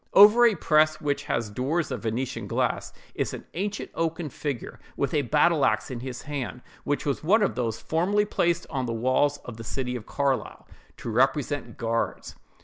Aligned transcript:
Over 0.15 0.47
a 0.47 0.55
press, 0.55 0.99
which 0.99 1.25
has 1.25 1.51
doors 1.51 1.91
of 1.91 2.01
Venetian 2.01 2.47
glass, 2.47 2.91
is 3.13 3.35
an 3.35 3.45
ancient 3.53 3.91
oaken 3.93 4.29
figure, 4.29 4.79
with 4.97 5.13
a 5.13 5.21
battle 5.21 5.63
axe 5.63 5.91
in 5.91 5.99
his 5.99 6.23
hand, 6.23 6.63
which 6.83 7.05
was 7.05 7.23
one 7.23 7.43
of 7.43 7.53
those 7.53 7.79
formerly 7.79 8.25
placed 8.25 8.65
on 8.71 8.87
the 8.87 8.93
walls 8.93 9.37
of 9.45 9.57
the 9.57 9.63
city 9.63 9.95
of 9.95 10.07
Carlisle, 10.07 10.65
to 10.97 11.09
represent 11.11 11.77
guards. 11.77 12.35